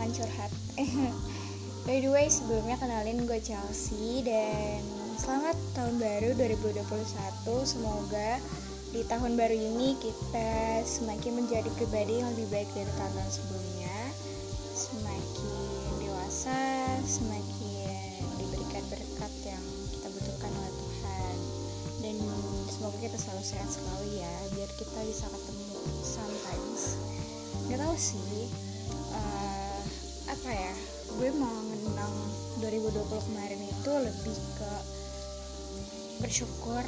[0.00, 0.52] ruangan curhat.
[1.84, 4.80] By the way sebelumnya kenalin gue Chelsea Dan
[5.20, 6.88] selamat tahun baru 2021
[7.68, 8.40] Semoga
[8.96, 13.98] di tahun baru ini kita semakin menjadi pribadi yang lebih baik dari tahun-tahun sebelumnya.
[14.72, 16.58] Semakin dewasa,
[17.04, 21.36] semakin diberikan berkat yang kita butuhkan oleh Tuhan.
[22.00, 22.16] Dan
[22.72, 26.96] semoga kita selalu sehat selalu ya Biar kita bisa ketemu sometimes
[27.68, 28.69] Gak tau sih
[30.40, 30.72] Apa ya?
[31.20, 32.14] Gue mau ngenang
[32.64, 32.96] 2020
[33.28, 34.72] kemarin itu lebih ke
[36.24, 36.80] bersyukur.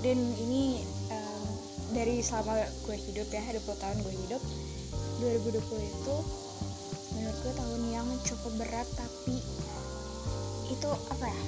[0.00, 0.80] Dan ini
[1.12, 1.44] um,
[1.92, 2.56] dari selama
[2.88, 4.40] gue hidup ya 20 tahun gue hidup
[5.20, 6.16] 2020 itu
[7.12, 9.36] menurut gue tahun yang cukup berat tapi
[10.72, 11.42] itu apa ya?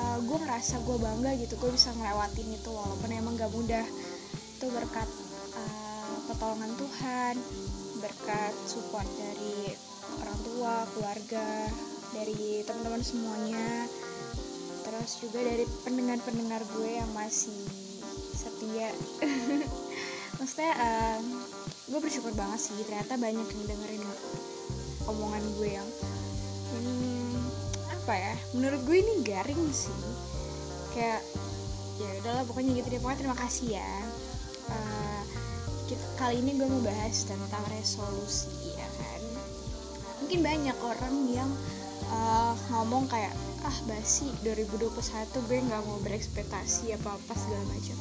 [0.00, 3.84] Uh, gue ngerasa gue bangga gitu gue bisa ngelewatin itu walaupun emang gak mudah.
[4.56, 5.08] Itu berkat
[5.52, 7.36] uh, pertolongan Tuhan
[8.00, 9.74] berkat support dari
[10.16, 11.46] orang tua keluarga
[12.16, 13.84] dari teman-teman semuanya.
[14.86, 17.60] Terus juga dari pendengar-pendengar gue yang masih
[18.32, 18.88] setia.
[20.40, 21.24] Maksudnya um,
[21.88, 24.04] gue bersyukur banget sih ternyata banyak yang dengerin
[25.08, 25.88] omongan gue yang
[26.76, 27.40] hmm,
[27.88, 29.94] apa ya menurut gue ini garing sih.
[30.96, 31.20] Kayak
[32.00, 33.00] ya udahlah pokoknya gitu deh.
[33.02, 33.92] Pokoknya terima kasih ya.
[34.68, 35.22] Uh,
[36.18, 38.74] kali ini gue mau bahas tentang resolusi
[40.22, 41.50] mungkin banyak orang yang
[42.12, 43.32] uh, ngomong kayak
[43.66, 44.94] ah basi 2021
[45.50, 47.96] gue nggak mau berekspektasi apa apa segala macam.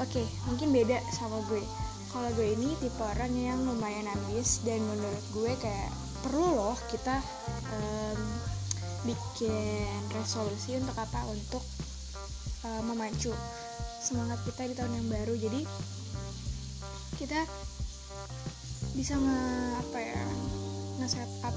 [0.00, 1.62] Oke okay, mungkin beda sama gue.
[2.10, 5.90] Kalau gue ini tipe orang yang lumayan ambis dan menurut gue kayak
[6.22, 7.20] perlu loh kita
[7.74, 8.20] um,
[9.04, 11.20] bikin resolusi untuk apa?
[11.28, 11.62] Untuk
[12.64, 13.34] uh, memacu
[14.00, 15.34] semangat kita di tahun yang baru.
[15.36, 15.60] Jadi
[17.20, 17.40] kita
[18.94, 19.42] bisa nge
[19.84, 20.22] apa ya
[21.00, 21.54] nge-set up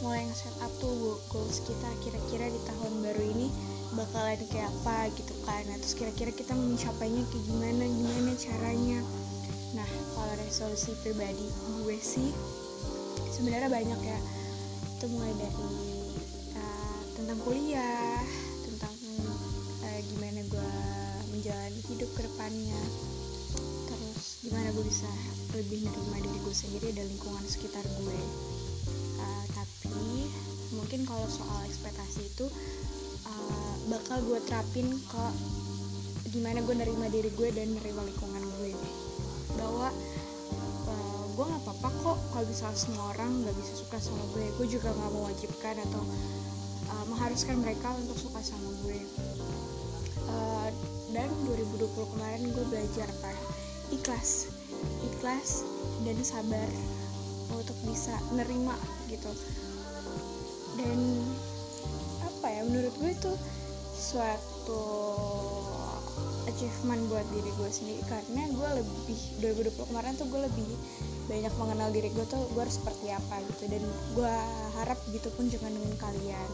[0.00, 3.48] mulai nge-set up tuh goals kita kira-kira di tahun baru ini
[3.94, 5.62] bakalan kayak apa gitu kan.
[5.70, 9.00] Nah, terus kira-kira kita mencapainya kayak gimana gimana caranya.
[9.74, 11.46] Nah kalau resolusi pribadi
[11.82, 12.30] gue sih
[13.32, 14.18] sebenarnya banyak ya.
[14.98, 15.72] Itu mulai dari
[16.58, 18.20] uh, tentang kuliah
[18.66, 18.94] tentang
[19.82, 20.70] uh, gimana gue
[21.32, 22.82] menjalani hidup ke depannya
[24.44, 25.08] gimana gue bisa
[25.56, 28.20] lebih menerima diri gue sendiri dan lingkungan sekitar gue?
[29.16, 30.28] Uh, tapi
[30.76, 32.46] mungkin kalau soal ekspektasi itu
[33.24, 35.24] uh, bakal gue terapin ke
[36.28, 38.76] gimana gue nerima diri gue dan nerima lingkungan gue.
[39.56, 39.88] Bahwa
[40.92, 44.44] uh, gue nggak apa-apa kok kalau bisa semua orang nggak bisa suka sama gue.
[44.60, 46.04] Gue juga nggak mewajibkan atau
[46.92, 49.00] uh, mengharuskan mereka untuk suka sama gue.
[50.28, 50.68] Uh,
[51.16, 53.32] dan 2020 kemarin gue belajar apa
[53.94, 54.50] ikhlas.
[55.04, 55.64] Ikhlas
[56.04, 56.68] dan sabar
[57.54, 58.76] untuk bisa nerima
[59.08, 59.30] gitu.
[60.74, 61.22] Dan
[62.26, 63.32] apa ya menurut gue itu
[63.94, 64.84] suatu
[66.50, 68.02] achievement buat diri gue sendiri.
[68.04, 70.70] Karena gue lebih 2020 kemarin tuh gue lebih
[71.24, 73.70] banyak mengenal diri gue tuh gue harus seperti apa gitu.
[73.70, 73.82] Dan
[74.18, 74.34] gue
[74.76, 76.50] harap gitu pun juga dengan kalian.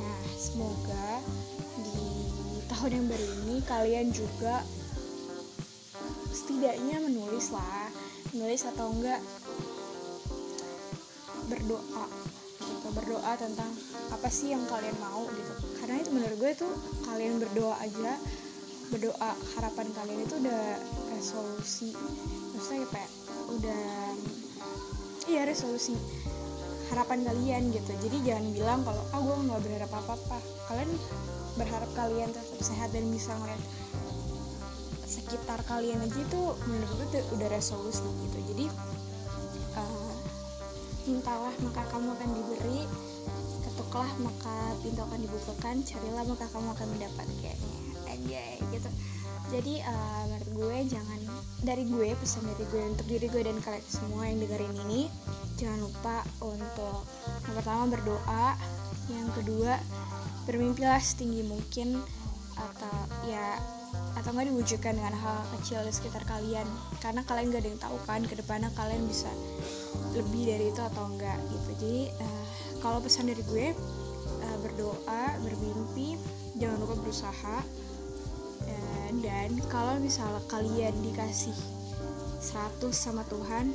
[0.00, 1.20] Nah semoga
[1.84, 2.00] di
[2.70, 4.64] tahun yang baru ini kalian juga
[6.30, 7.90] setidaknya menulis lah.
[8.34, 9.20] Menulis atau enggak
[11.50, 12.06] berdoa
[12.60, 13.70] gitu berdoa tentang
[14.14, 15.52] apa sih yang kalian mau gitu.
[15.82, 16.72] Karena itu menurut gue tuh
[17.08, 18.12] kalian berdoa aja
[18.90, 20.62] berdoa harapan kalian itu udah
[21.14, 21.90] resolusi.
[22.54, 23.10] Maksudnya kayak
[23.50, 23.82] udah
[25.30, 25.94] iya resolusi
[26.90, 27.92] harapan kalian gitu.
[28.02, 30.38] Jadi jangan bilang kalau ah gue nggak berharap apa apa
[30.70, 30.90] kalian
[31.58, 33.62] berharap kalian tetap sehat dan bisa ngeliat
[35.30, 38.38] sekitar kalian aja itu menurut gue tuh udah resolusi gitu.
[38.50, 38.66] Jadi
[39.78, 40.14] uh,
[41.06, 42.82] mintalah maka kamu akan diberi
[43.62, 47.78] ketuklah maka pintu akan dibukakan carilah maka kamu akan mendapat kayaknya.
[48.10, 48.42] Aja
[48.74, 48.90] gitu.
[49.54, 51.20] Jadi uh, menurut gue jangan
[51.62, 55.06] dari gue pesan dari gue untuk diri gue dan kalian semua yang dengerin ini
[55.54, 57.06] jangan lupa untuk
[57.46, 58.58] yang pertama berdoa
[59.14, 59.78] yang kedua
[60.50, 62.02] bermimpilah setinggi mungkin
[62.58, 62.96] atau
[63.30, 63.60] ya
[64.20, 66.68] atau nggak diwujudkan dengan hal kecil di sekitar kalian.
[67.00, 69.32] Karena kalian gak ada yang tahu kan ke depannya kalian bisa
[70.12, 71.68] lebih dari itu atau enggak gitu.
[71.80, 72.44] Jadi uh,
[72.84, 73.72] kalau pesan dari gue
[74.44, 76.20] uh, berdoa bermimpi
[76.60, 77.56] jangan lupa berusaha.
[78.60, 81.56] Uh, dan kalau misalnya kalian dikasih
[82.44, 83.72] 100 sama Tuhan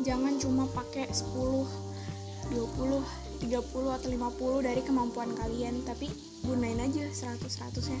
[0.00, 3.04] jangan cuma pakai 10 20
[3.36, 5.84] 30 atau 50 dari kemampuan kalian.
[5.84, 6.08] Tapi
[6.40, 8.00] gunain aja 100 100 nya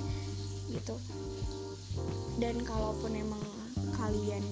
[0.70, 0.96] gitu
[2.36, 3.40] dan kalaupun emang
[3.96, 4.44] kalian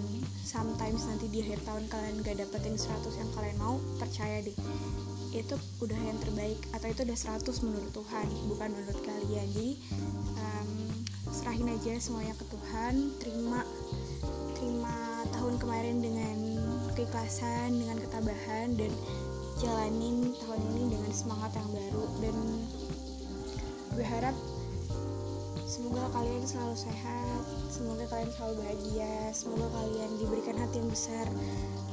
[0.44, 4.56] sometimes nanti di akhir tahun kalian gak dapetin 100 yang kalian mau percaya deh.
[5.34, 9.48] Itu udah yang terbaik atau itu udah 100 menurut Tuhan bukan menurut kalian.
[9.50, 9.70] Jadi
[10.38, 10.70] um,
[11.28, 13.60] serahin aja semuanya ke Tuhan terima
[14.54, 16.36] terima tahun kemarin dengan
[16.94, 18.92] keikhlasan dengan ketabahan dan
[19.58, 22.04] jalanin tahun ini dengan semangat yang baru.
[22.22, 22.36] Dan
[23.94, 24.36] gue harap
[25.74, 31.26] semoga kalian selalu sehat semoga kalian selalu bahagia semoga kalian diberikan hati yang besar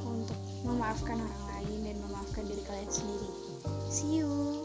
[0.06, 3.30] untuk memaafkan orang lain dan memaafkan diri kalian sendiri.
[3.90, 4.62] See you